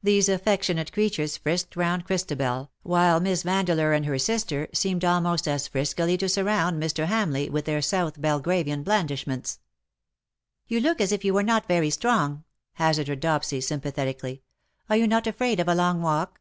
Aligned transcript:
These 0.00 0.28
affectionate 0.28 0.92
creatures 0.92 1.36
frisked 1.36 1.74
round 1.74 2.04
Chris 2.04 2.22
tabel, 2.22 2.70
while 2.84 3.18
Miss 3.18 3.42
Vandeleur 3.42 3.92
and 3.94 4.06
her 4.06 4.16
sister 4.16 4.68
seemed 4.72 5.00
THAT 5.00 5.06
THE 5.06 5.06
DAY 5.06 5.06
WILL 5.24 5.26
END." 5.26 5.38
227 5.42 5.48
almost 5.48 5.48
as 5.48 5.68
friskily 5.68 6.18
to 6.20 6.28
surround 6.28 6.80
Mr. 6.80 7.06
Hamleigh 7.06 7.50
with 7.50 7.64
their 7.64 7.82
South 7.82 8.20
Belgravian 8.20 8.84
blandishments. 8.84 9.54
^^ 9.56 9.58
You 10.68 10.78
look 10.78 11.00
as 11.00 11.10
if 11.10 11.24
you 11.24 11.34
were 11.34 11.42
not 11.42 11.66
very 11.66 11.90
strong/' 11.90 12.44
'hazarded 12.74 13.18
Dopsy, 13.20 13.60
sympathetically. 13.60 14.34
'^ 14.34 14.40
Are 14.88 14.96
you 14.96 15.08
not 15.08 15.26
afraid 15.26 15.58
of 15.58 15.66
a 15.66 15.74
long 15.74 16.00
walk 16.00 16.40